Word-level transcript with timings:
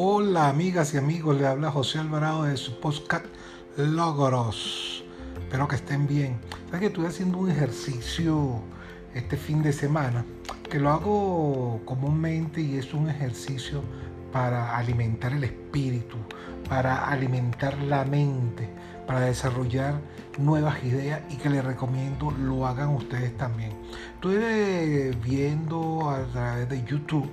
Hola 0.00 0.48
amigas 0.48 0.94
y 0.94 0.96
amigos, 0.96 1.40
le 1.40 1.48
habla 1.48 1.72
José 1.72 1.98
Alvarado 1.98 2.44
de 2.44 2.56
su 2.56 2.78
podcast 2.78 3.24
Logros. 3.76 5.02
Espero 5.40 5.66
que 5.66 5.74
estén 5.74 6.06
bien. 6.06 6.38
Sabes 6.66 6.82
que 6.82 6.86
estoy 6.86 7.06
haciendo 7.06 7.38
un 7.38 7.50
ejercicio 7.50 8.62
este 9.12 9.36
fin 9.36 9.60
de 9.60 9.72
semana, 9.72 10.24
que 10.70 10.78
lo 10.78 10.90
hago 10.90 11.80
comúnmente 11.84 12.60
y 12.60 12.76
es 12.76 12.94
un 12.94 13.10
ejercicio 13.10 13.82
para 14.32 14.76
alimentar 14.76 15.32
el 15.32 15.42
espíritu, 15.42 16.16
para 16.68 17.08
alimentar 17.08 17.76
la 17.78 18.04
mente, 18.04 18.70
para 19.04 19.22
desarrollar 19.22 20.00
nuevas 20.38 20.80
ideas 20.84 21.22
y 21.28 21.38
que 21.38 21.50
les 21.50 21.64
recomiendo 21.64 22.30
lo 22.30 22.68
hagan 22.68 22.90
ustedes 22.90 23.36
también. 23.36 23.72
Estuve 24.14 25.10
viendo 25.24 26.08
a 26.08 26.22
través 26.26 26.68
de 26.68 26.84
YouTube 26.84 27.28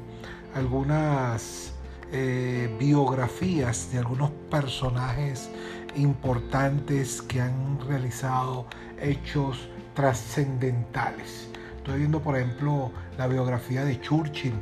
algunas 0.56 1.75
eh, 2.18 2.74
biografías 2.80 3.92
de 3.92 3.98
algunos 3.98 4.32
personajes 4.50 5.50
importantes 5.98 7.22
que 7.22 7.42
han 7.42 7.78
realizado 7.90 8.68
hechos 9.02 9.68
trascendentales. 9.96 11.50
Estoy 11.76 12.00
viendo, 12.00 12.22
por 12.22 12.38
ejemplo, 12.38 12.90
la 13.18 13.28
biografía 13.28 13.84
de 13.84 14.00
Churchill, 14.00 14.54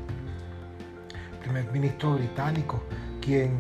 primer 1.43 1.71
ministro 1.71 2.15
británico, 2.15 2.81
quien 3.21 3.51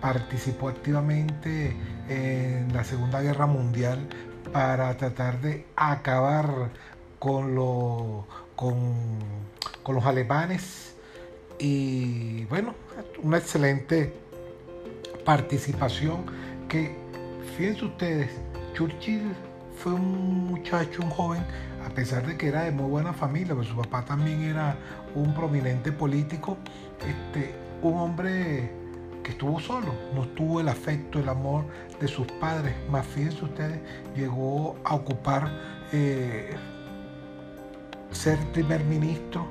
participó 0.00 0.70
activamente 0.70 1.76
en 2.08 2.72
la 2.72 2.82
Segunda 2.82 3.20
Guerra 3.20 3.44
Mundial 3.44 4.08
para 4.54 4.96
tratar 4.96 5.42
de 5.42 5.66
acabar 5.76 6.70
con, 7.18 7.54
con, 8.56 8.94
con 9.82 9.94
los 9.96 10.06
alemanes 10.06 10.94
y 11.58 12.23
bueno, 12.54 12.72
una 13.20 13.38
excelente 13.38 14.14
participación 15.24 16.24
que, 16.68 16.94
fíjense 17.56 17.86
ustedes, 17.86 18.30
Churchill 18.74 19.32
fue 19.76 19.92
un 19.92 20.46
muchacho, 20.46 21.02
un 21.02 21.10
joven, 21.10 21.44
a 21.84 21.90
pesar 21.90 22.24
de 22.24 22.36
que 22.36 22.46
era 22.46 22.62
de 22.62 22.70
muy 22.70 22.88
buena 22.88 23.12
familia, 23.12 23.56
pues 23.56 23.66
su 23.66 23.74
papá 23.74 24.04
también 24.04 24.42
era 24.42 24.76
un 25.16 25.34
prominente 25.34 25.90
político, 25.90 26.56
este, 27.00 27.52
un 27.82 27.98
hombre 27.98 28.70
que 29.24 29.32
estuvo 29.32 29.58
solo, 29.58 29.92
no 30.14 30.28
tuvo 30.28 30.60
el 30.60 30.68
afecto, 30.68 31.18
el 31.18 31.28
amor 31.28 31.64
de 32.00 32.06
sus 32.06 32.28
padres, 32.38 32.72
más 32.88 33.04
fíjense 33.04 33.46
ustedes, 33.46 33.80
llegó 34.14 34.76
a 34.84 34.94
ocupar 34.94 35.50
eh, 35.90 36.54
ser 38.12 38.38
primer 38.52 38.84
ministro 38.84 39.44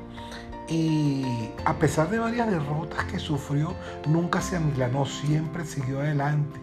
y 0.68 1.50
a 1.66 1.74
pesar 1.74 2.10
de 2.10 2.20
varias 2.20 2.50
derrotas 2.50 3.04
que 3.06 3.20
sufrió, 3.20 3.74
nunca 4.08 4.42
se 4.42 4.58
amilanó, 4.58 5.06
siempre 5.06 5.66
siguió 5.66 6.00
adelante. 6.00 6.60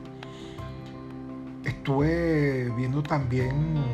Estuve 1.65 2.71
viendo 2.77 3.03
también 3.03 3.85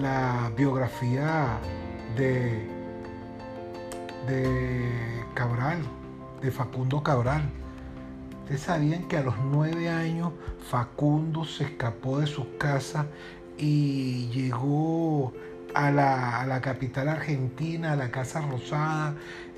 la 0.00 0.52
biografía 0.56 1.58
de, 2.16 2.68
de 4.28 4.88
Cabral, 5.34 5.82
de 6.40 6.50
Facundo 6.50 7.02
Cabral. 7.02 7.42
Ustedes 8.42 8.62
sabían 8.62 9.08
que 9.08 9.16
a 9.16 9.22
los 9.22 9.34
nueve 9.50 9.88
años 9.88 10.32
Facundo 10.68 11.44
se 11.44 11.64
escapó 11.64 12.20
de 12.20 12.26
su 12.26 12.56
casa 12.56 13.06
y 13.58 14.28
llegó 14.28 15.32
a 15.74 15.90
la, 15.90 16.60
capital 16.60 17.08
argentina, 17.08 17.92
a 17.92 17.96
la 17.96 18.10
Casa 18.10 18.40
Rosada, 18.40 19.14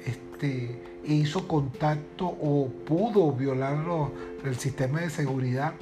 este, 0.07 0.83
e 1.05 1.13
hizo 1.13 1.47
contacto 1.47 2.27
o 2.27 2.69
pudo 2.87 3.33
violar 3.33 3.79
el 4.45 4.57
sistema 4.57 5.01
de 5.01 5.11
seguridad 5.11 5.75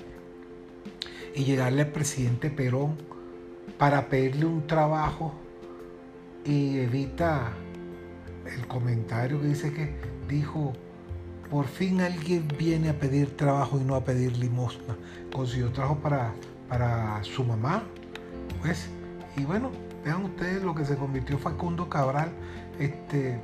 y 1.35 1.45
llegarle 1.45 1.83
al 1.83 1.89
presidente 1.89 2.51
Perón 2.51 2.97
para 3.79 4.09
pedirle 4.09 4.47
un 4.47 4.67
trabajo 4.67 5.33
y 6.45 6.79
evita 6.79 7.53
el 8.47 8.67
comentario 8.67 9.41
que 9.41 9.47
dice 9.47 9.73
que 9.73 9.95
dijo, 10.29 10.73
por 11.51 11.67
fin 11.67 12.01
alguien 12.01 12.49
viene 12.59 12.89
a 12.89 12.99
pedir 12.99 13.37
trabajo 13.37 13.79
y 13.79 13.85
no 13.85 13.95
a 13.95 14.05
pedir 14.05 14.37
limosna. 14.37 14.97
Consiguió 15.33 15.71
trabajo 15.71 15.99
para, 15.99 16.33
para 16.69 17.23
su 17.23 17.45
mamá, 17.45 17.85
pues, 18.61 18.89
y 19.37 19.45
bueno, 19.45 19.71
Vean 20.05 20.25
ustedes 20.25 20.63
lo 20.63 20.75
que 20.75 20.85
se 20.85 20.97
convirtió 20.97 21.39
Facundo 21.39 21.89
Cabral, 21.89 22.31
este, 22.79 23.39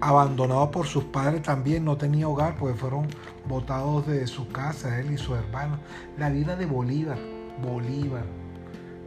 abandonado 0.00 0.70
por 0.70 0.86
sus 0.86 1.04
padres 1.04 1.42
también, 1.42 1.84
no 1.84 1.96
tenía 1.96 2.28
hogar 2.28 2.56
porque 2.56 2.74
fueron 2.74 3.06
botados 3.46 4.06
de 4.06 4.26
su 4.26 4.48
casa, 4.48 4.98
él 4.98 5.12
y 5.12 5.18
su 5.18 5.34
hermano. 5.34 5.78
La 6.18 6.30
vida 6.30 6.56
de 6.56 6.66
Bolívar, 6.66 7.18
Bolívar, 7.62 8.24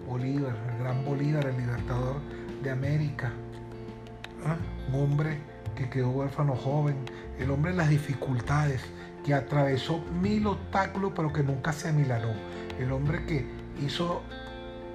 Bolívar, 0.07 0.55
el 0.71 0.83
gran 0.83 1.05
Bolívar, 1.05 1.45
el 1.45 1.57
libertador 1.57 2.17
de 2.63 2.71
América. 2.71 3.31
¿Ah? 4.45 4.55
Un 4.89 5.01
hombre 5.01 5.39
que 5.75 5.89
quedó 5.89 6.09
huérfano 6.09 6.55
joven, 6.55 6.95
el 7.39 7.51
hombre 7.51 7.71
en 7.71 7.77
las 7.77 7.89
dificultades, 7.89 8.81
que 9.23 9.33
atravesó 9.33 9.99
mil 10.21 10.47
obstáculos 10.47 11.11
pero 11.15 11.33
que 11.33 11.43
nunca 11.43 11.73
se 11.73 11.89
amilanó. 11.89 12.31
El 12.79 12.91
hombre 12.91 13.25
que 13.25 13.45
hizo 13.85 14.21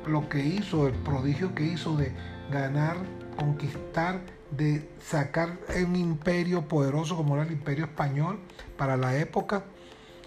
lo 0.07 0.29
que 0.29 0.41
hizo, 0.41 0.87
el 0.87 0.95
prodigio 0.95 1.55
que 1.55 1.65
hizo 1.65 1.97
de 1.97 2.13
ganar, 2.51 2.97
conquistar, 3.37 4.21
de 4.51 4.89
sacar 5.01 5.59
un 5.85 5.97
imperio 5.97 6.69
poderoso 6.69 7.17
como 7.17 7.35
era 7.35 7.45
el 7.45 7.53
imperio 7.53 7.87
español 7.87 8.39
para 8.77 8.97
la 8.97 9.17
época, 9.17 9.65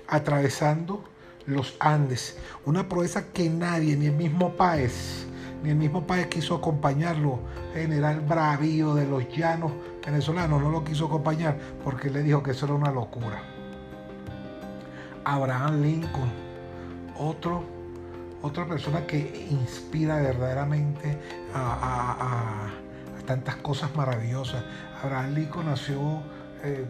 atravesando 0.08 1.04
los 1.46 1.76
Andes. 1.80 2.38
Una 2.66 2.88
proeza 2.90 3.32
que 3.32 3.50
nadie, 3.50 3.96
ni 3.96 4.08
el 4.08 4.16
mismo 4.16 4.56
Páez, 4.56 5.26
ni 5.64 5.70
el 5.70 5.76
mismo 5.76 6.08
Páez 6.08 6.28
quiso 6.28 6.56
acompañarlo. 6.56 7.40
General 7.74 8.22
Bravío 8.22 8.96
de 8.96 9.06
los 9.06 9.28
llanos 9.36 9.72
venezolanos 10.06 10.62
no 10.62 10.70
lo 10.70 10.84
quiso 10.84 11.08
acompañar 11.08 11.58
porque 11.84 12.10
le 12.10 12.24
dijo 12.24 12.42
que 12.42 12.52
eso 12.52 12.66
era 12.66 12.76
una 12.76 12.92
locura. 12.92 13.44
Abraham 15.26 15.82
Lincoln, 15.82 16.32
otro 17.18 17.75
otra 18.42 18.66
persona 18.66 19.06
que 19.06 19.48
inspira 19.50 20.18
verdaderamente 20.18 21.18
a, 21.54 22.70
tantas 23.26 23.56
cosas 23.58 23.96
maravillosas. 23.96 24.64
Abraham 25.04 25.34
Lincoln 25.34 25.66
nació 25.66 26.22
eh, 26.64 26.86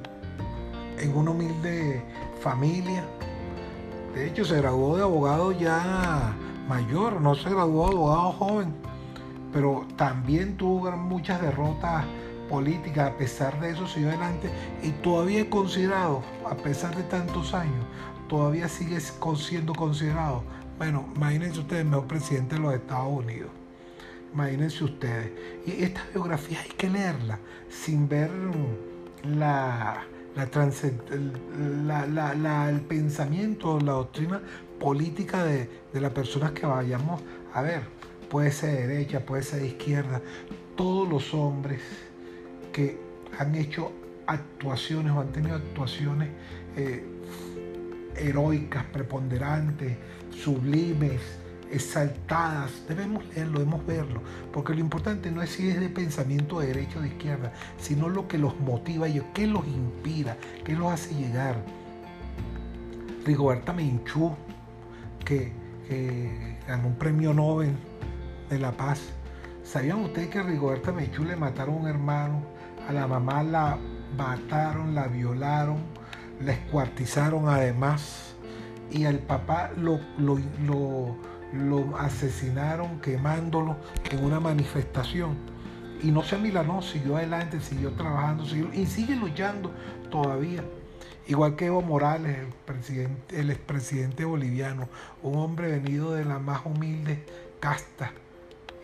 en 1.00 1.16
una 1.16 1.32
humilde 1.32 2.04
familia. 2.42 3.06
De 4.14 4.28
hecho, 4.28 4.44
se 4.44 4.58
graduó 4.58 4.98
de 4.98 5.04
abogado 5.04 5.52
ya 5.54 6.36
mayor, 6.68 7.22
no 7.22 7.36
se 7.36 7.50
graduó 7.50 7.88
de 7.90 7.96
abogado 7.96 8.32
joven, 8.34 8.74
pero 9.54 9.86
también 9.96 10.58
tuvo 10.58 10.92
muchas 10.92 11.42
derrotas 11.42 12.04
políticas. 12.50 13.12
A 13.12 13.18
pesar 13.18 13.60
de 13.62 13.72
eso, 13.72 13.88
siguió 13.88 14.10
adelante 14.10 14.50
y 14.84 14.92
todavía 14.92 15.50
considerado, 15.50 16.22
a 16.50 16.56
pesar 16.56 16.96
de 16.96 17.04
tantos 17.04 17.54
años, 17.54 17.86
todavía 18.28 18.68
sigue 18.68 19.00
siendo 19.00 19.74
considerado 19.74 20.44
bueno, 20.78 21.08
imagínense 21.16 21.60
ustedes, 21.60 21.86
mejor 21.86 22.08
presidente 22.08 22.56
de 22.56 22.62
los 22.62 22.74
Estados 22.74 23.12
Unidos. 23.12 23.50
Imagínense 24.34 24.84
ustedes. 24.84 25.32
Y 25.66 25.84
esta 25.84 26.06
biografía 26.14 26.60
hay 26.62 26.72
que 26.72 26.90
leerla 26.90 27.40
sin 27.70 28.10
ver 28.10 28.30
la, 29.24 30.04
la, 31.86 32.70
el 32.70 32.82
pensamiento, 32.82 33.80
la 33.80 33.94
doctrina 33.94 34.42
política 34.80 35.44
de, 35.46 35.70
de 35.94 36.02
las 36.02 36.12
personas 36.12 36.52
que 36.52 36.66
vayamos 36.66 37.22
a 37.54 37.62
ver. 37.62 37.82
Puede 38.30 38.52
ser 38.52 38.88
derecha, 38.88 39.26
puede 39.26 39.44
ser 39.44 39.64
izquierda. 39.64 40.22
Todos 40.76 41.08
los 41.08 41.34
hombres 41.34 41.82
que 42.74 43.00
han 43.40 43.56
hecho 43.56 43.94
actuaciones 44.28 45.14
o 45.14 45.22
han 45.22 45.32
tenido 45.32 45.56
actuaciones 45.56 46.30
eh, 46.76 47.04
heroicas, 48.18 48.84
preponderantes, 48.86 49.98
sublimes, 50.44 51.22
exaltadas. 51.72 52.72
Debemos 52.88 53.26
leerlo, 53.28 53.60
debemos 53.60 53.86
verlo, 53.86 54.22
porque 54.54 54.74
lo 54.74 54.80
importante 54.80 55.32
no 55.32 55.42
es 55.42 55.52
si 55.52 55.70
es 55.70 55.80
de 55.80 55.90
pensamiento 55.90 56.60
de 56.60 56.68
derecha 56.68 57.00
o 57.00 57.02
de 57.02 57.10
izquierda, 57.10 57.54
sino 57.78 58.10
lo 58.10 58.28
que 58.28 58.38
los 58.38 58.60
motiva 58.60 59.08
ellos, 59.08 59.26
qué 59.34 59.48
los 59.48 59.66
inspira, 59.68 60.38
qué 60.64 60.74
los 60.74 60.92
hace 60.92 61.14
llegar. 61.16 61.56
Rigoberta 63.26 63.74
Menchú, 63.74 64.36
que, 65.24 65.52
ganó 66.68 66.88
un 66.88 66.96
premio 66.96 67.34
Nobel 67.34 67.76
de 68.50 68.60
la 68.60 68.72
Paz. 68.72 69.02
¿Sabían 69.64 70.00
ustedes 70.00 70.30
que 70.30 70.40
a 70.40 70.44
Rigoberta 70.44 70.92
Menchú 70.92 71.24
le 71.24 71.36
mataron 71.36 71.76
a 71.76 71.78
un 71.80 71.88
hermano? 71.88 72.44
A 72.88 72.94
la 72.94 73.08
mamá 73.08 73.44
la 73.44 73.78
mataron, 74.16 74.94
la 74.94 75.08
violaron, 75.08 75.78
la 76.42 76.54
escuartizaron 76.54 77.48
además 77.50 78.35
y 78.96 79.04
al 79.04 79.20
papá 79.20 79.72
lo, 79.76 80.00
lo, 80.18 81.98
asesinaron 81.98 83.02
quemándolo 83.02 83.76
en 84.10 84.24
una 84.24 84.40
manifestación. 84.40 85.36
Y 86.02 86.12
no 86.12 86.24
se 86.24 86.36
amilanó, 86.36 86.82
siguió 86.82 87.18
adelante, 87.18 87.60
siguió 87.60 87.92
trabajando, 87.92 88.46
siguió, 88.46 88.74
y 88.74 88.86
sigue 88.86 89.18
luchando 89.18 89.72
todavía. 90.10 90.64
Igual 91.28 91.58
que 91.58 91.66
Evo 91.66 91.82
Morales, 91.82 92.38
el, 92.38 92.48
presidente, 92.66 93.40
el 93.40 93.52
expresidente 93.52 94.24
boliviano, 94.24 94.88
un 95.24 95.40
hombre 95.40 95.68
venido 95.72 96.14
de 96.14 96.24
la 96.24 96.40
más 96.40 96.66
humilde 96.66 97.26
casta. 97.60 98.14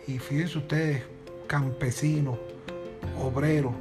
Y 0.06 0.18
fíjense 0.18 0.58
ustedes, 0.58 1.04
campesino, 1.46 2.36
obrero, 3.18 3.72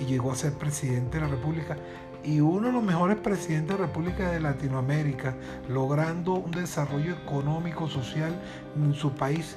y 0.00 0.06
llegó 0.06 0.32
a 0.32 0.36
ser 0.36 0.52
presidente 0.54 1.18
de 1.18 1.24
la 1.24 1.30
República 1.30 1.76
y 2.24 2.40
uno 2.40 2.68
de 2.68 2.72
los 2.72 2.82
mejores 2.82 3.16
presidentes 3.16 3.76
de 3.76 3.84
República 3.84 4.30
de 4.30 4.40
Latinoamérica, 4.40 5.34
logrando 5.68 6.34
un 6.34 6.50
desarrollo 6.50 7.14
económico, 7.14 7.88
social 7.88 8.32
en 8.76 8.94
su 8.94 9.12
país, 9.12 9.56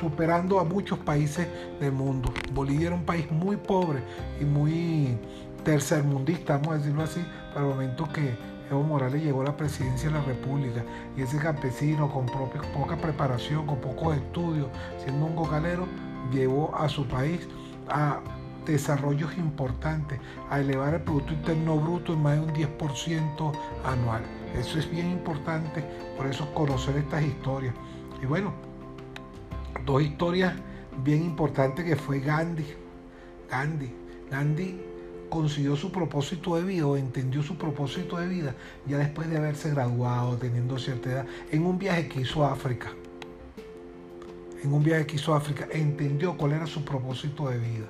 superando 0.00 0.58
a 0.58 0.64
muchos 0.64 0.98
países 0.98 1.46
del 1.80 1.92
mundo. 1.92 2.32
Bolivia 2.52 2.88
era 2.88 2.96
un 2.96 3.04
país 3.04 3.30
muy 3.30 3.56
pobre 3.56 4.00
y 4.40 4.44
muy 4.44 5.18
tercermundista, 5.64 6.58
vamos 6.58 6.74
a 6.74 6.78
decirlo 6.78 7.02
así, 7.02 7.24
para 7.52 7.66
el 7.66 7.72
momento 7.72 8.08
que 8.12 8.36
Evo 8.70 8.82
Morales 8.82 9.22
llegó 9.22 9.42
a 9.42 9.46
la 9.46 9.56
presidencia 9.56 10.08
de 10.08 10.16
la 10.16 10.24
República 10.24 10.84
y 11.16 11.22
ese 11.22 11.38
campesino 11.38 12.10
con 12.10 12.26
poca 12.26 12.96
preparación, 12.96 13.64
con 13.64 13.80
pocos 13.80 14.16
estudios, 14.16 14.68
siendo 15.02 15.26
un 15.26 15.36
gocalero, 15.36 15.86
llevó 16.32 16.74
a 16.74 16.88
su 16.88 17.06
país 17.06 17.46
a 17.88 18.20
desarrollos 18.72 19.36
importantes, 19.38 20.18
a 20.50 20.60
elevar 20.60 20.94
el 20.94 21.00
Producto 21.02 21.32
Interno 21.32 21.78
Bruto 21.78 22.12
en 22.12 22.22
más 22.22 22.34
de 22.34 22.40
un 22.40 22.52
10% 22.52 23.52
anual. 23.84 24.22
Eso 24.54 24.78
es 24.78 24.90
bien 24.90 25.10
importante, 25.10 25.84
por 26.16 26.26
eso 26.26 26.52
conocer 26.54 26.96
estas 26.96 27.22
historias. 27.22 27.74
Y 28.22 28.26
bueno, 28.26 28.52
dos 29.84 30.02
historias 30.02 30.54
bien 31.04 31.24
importantes 31.24 31.84
que 31.84 31.96
fue 31.96 32.20
Gandhi. 32.20 32.66
Gandhi. 33.50 33.92
Gandhi 34.30 34.80
consiguió 35.28 35.76
su 35.76 35.92
propósito 35.92 36.56
de 36.56 36.62
vida 36.62 36.86
o 36.86 36.96
entendió 36.96 37.42
su 37.42 37.56
propósito 37.56 38.16
de 38.16 38.28
vida 38.28 38.54
ya 38.86 38.98
después 38.98 39.28
de 39.28 39.36
haberse 39.36 39.70
graduado, 39.70 40.36
teniendo 40.36 40.78
cierta 40.78 41.10
edad, 41.10 41.26
en 41.50 41.66
un 41.66 41.78
viaje 41.78 42.08
que 42.08 42.20
hizo 42.20 42.44
a 42.44 42.52
África 42.52 42.92
en 44.66 44.72
un 44.72 44.82
viaje 44.82 45.06
que 45.06 45.16
hizo 45.16 45.32
a 45.32 45.38
África, 45.38 45.68
entendió 45.70 46.36
cuál 46.36 46.52
era 46.52 46.66
su 46.66 46.84
propósito 46.84 47.48
de 47.48 47.58
vida. 47.58 47.86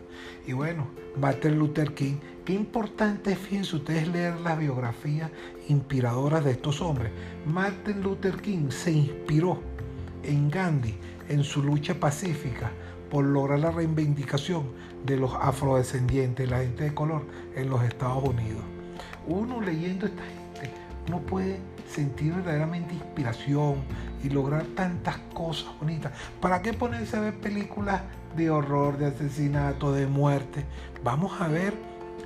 Y 0.47 0.53
bueno, 0.53 0.87
Martin 1.19 1.59
Luther 1.59 1.95
King, 1.95 2.17
qué 2.45 2.53
importante 2.53 3.33
es, 3.33 3.39
fíjense 3.39 3.77
ustedes, 3.77 4.09
leer 4.09 4.39
las 4.41 4.59
biografías 4.59 5.31
inspiradoras 5.69 6.45
de 6.45 6.53
estos 6.53 6.83
hombres. 6.83 7.11
Martin 7.47 8.03
Luther 8.03 8.37
King 8.37 8.69
se 8.69 8.93
inspiró 8.93 9.61
en 10.23 10.51
Gandhi, 10.51 10.95
en 11.29 11.43
su 11.45 11.63
lucha 11.63 11.95
pacífica 11.95 12.71
por 13.11 13.25
lograr 13.25 13.61
la 13.61 13.71
reivindicación 13.71 14.65
de 15.05 15.17
los 15.17 15.33
afrodescendientes, 15.35 16.49
la 16.49 16.59
gente 16.59 16.85
de 16.85 16.95
color 16.95 17.25
en 17.55 17.71
los 17.71 17.83
Estados 17.85 18.23
Unidos. 18.23 18.63
Uno 19.27 19.61
leyendo 19.61 20.07
esta 20.07 20.23
gente, 20.23 20.71
uno 21.09 21.21
puede 21.21 21.59
sentir 21.89 22.35
verdaderamente 22.35 22.95
inspiración 22.95 23.77
y 24.23 24.31
lograr 24.31 24.65
tantas 24.75 25.19
cosas 25.35 25.69
bonitas. 25.81 26.13
¿Para 26.41 26.63
qué 26.63 26.73
ponerse 26.73 27.17
a 27.17 27.21
ver 27.21 27.39
películas 27.41 28.03
de 28.37 28.51
horror, 28.51 28.99
de 28.99 29.07
asesinato, 29.07 29.93
de 29.93 30.07
muerte? 30.07 30.65
Vamos 31.03 31.41
a 31.41 31.49
ver 31.49 31.75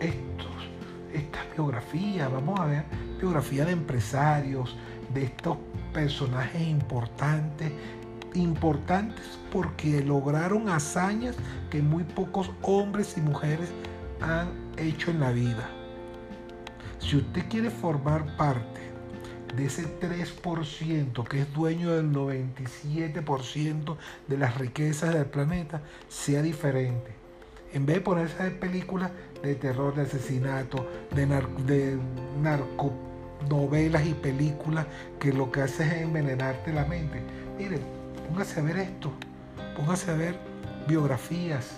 estos, 0.00 0.68
estas 1.12 1.42
biografías, 1.54 2.30
vamos 2.30 2.58
a 2.60 2.66
ver 2.66 2.84
biografías 3.18 3.66
de 3.66 3.72
empresarios, 3.72 4.76
de 5.12 5.24
estos 5.24 5.58
personajes 5.92 6.62
importantes, 6.62 7.72
importantes 8.34 9.38
porque 9.52 10.02
lograron 10.02 10.68
hazañas 10.68 11.36
que 11.68 11.82
muy 11.82 12.04
pocos 12.04 12.50
hombres 12.62 13.16
y 13.16 13.20
mujeres 13.20 13.70
han 14.20 14.48
hecho 14.76 15.10
en 15.10 15.20
la 15.20 15.32
vida. 15.32 15.68
Si 17.00 17.16
usted 17.16 17.48
quiere 17.48 17.70
formar 17.70 18.36
parte 18.36 18.89
de 19.56 19.66
ese 19.66 19.86
3% 20.00 21.26
que 21.26 21.42
es 21.42 21.52
dueño 21.52 21.96
del 21.96 22.12
97% 22.12 23.96
de 24.28 24.38
las 24.38 24.58
riquezas 24.58 25.14
del 25.14 25.26
planeta 25.26 25.82
sea 26.08 26.42
diferente. 26.42 27.12
En 27.72 27.86
vez 27.86 27.96
de 27.96 28.02
ponerse 28.02 28.36
a 28.40 28.44
ver 28.44 28.58
películas 28.58 29.10
de 29.42 29.54
terror, 29.54 29.94
de 29.94 30.02
asesinato, 30.02 30.86
de, 31.14 31.26
de 31.66 31.98
narconovelas 32.42 34.06
y 34.06 34.14
películas 34.14 34.86
que 35.18 35.32
lo 35.32 35.50
que 35.50 35.62
hace 35.62 35.84
es 35.84 35.92
envenenarte 36.02 36.72
la 36.72 36.84
mente. 36.84 37.22
Mire, 37.58 37.78
póngase 38.28 38.60
a 38.60 38.62
ver 38.62 38.78
esto, 38.78 39.12
póngase 39.76 40.10
a 40.10 40.14
ver 40.14 40.38
biografías 40.88 41.76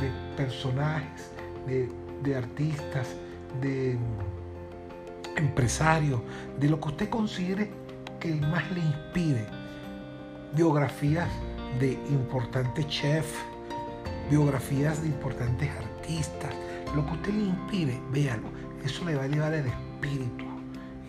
de 0.00 0.10
personajes, 0.36 1.30
de, 1.66 1.88
de 2.22 2.36
artistas, 2.36 3.08
de 3.60 3.98
empresario, 5.38 6.22
de 6.58 6.68
lo 6.68 6.80
que 6.80 6.88
usted 6.88 7.08
considere 7.08 7.70
que 8.20 8.34
más 8.34 8.70
le 8.72 8.80
inspire. 8.80 9.46
Biografías 10.54 11.28
de 11.78 11.92
importantes 12.10 12.86
chefs, 12.88 13.34
biografías 14.30 15.00
de 15.02 15.08
importantes 15.08 15.70
artistas, 15.70 16.54
lo 16.94 17.04
que 17.06 17.12
usted 17.12 17.32
le 17.32 17.44
inspire, 17.44 18.00
véalo. 18.10 18.48
Eso 18.84 19.04
le 19.04 19.14
va 19.14 19.22
a 19.22 19.26
elevar 19.26 19.54
el 19.54 19.66
espíritu 19.66 20.44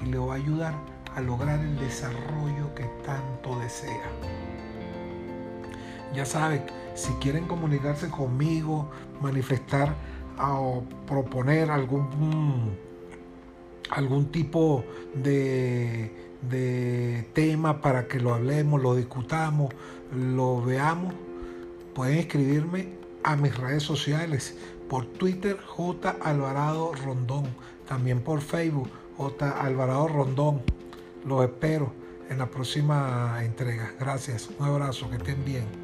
y 0.01 0.05
le 0.05 0.17
va 0.17 0.33
a 0.33 0.37
ayudar 0.37 0.73
a 1.15 1.21
lograr 1.21 1.59
el 1.59 1.77
desarrollo 1.79 2.73
que 2.75 2.85
tanto 3.05 3.59
desea. 3.59 4.09
Ya 6.13 6.25
saben, 6.25 6.63
si 6.95 7.11
quieren 7.13 7.45
comunicarse 7.45 8.09
conmigo, 8.09 8.89
manifestar 9.21 9.93
o 10.39 10.83
proponer 11.05 11.69
algún 11.69 12.09
algún 13.89 14.31
tipo 14.31 14.83
de, 15.15 16.11
tema 17.33 17.81
para 17.81 18.07
que 18.07 18.19
lo 18.19 18.33
hablemos, 18.33 18.81
lo 18.81 18.95
discutamos, 18.95 19.73
lo 20.15 20.61
veamos, 20.61 21.13
pueden 21.93 22.17
escribirme 22.17 22.93
a 23.23 23.35
mis 23.35 23.55
redes 23.57 23.83
sociales, 23.83 24.55
por 24.89 25.05
Twitter 25.05 25.57
J 25.67 26.15
Alvarado 26.21 26.93
Rondón, 26.93 27.45
también 27.87 28.21
por 28.21 28.41
Facebook 28.41 28.89
J 29.17 29.51
Alvarado 29.61 30.07
Rondón. 30.07 30.61
Los 31.25 31.43
espero 31.43 31.91
en 32.29 32.39
la 32.39 32.47
próxima 32.47 33.39
entrega. 33.43 33.93
Gracias, 33.99 34.49
un 34.57 34.65
abrazo, 34.65 35.09
que 35.09 35.17
estén 35.17 35.43
bien. 35.45 35.78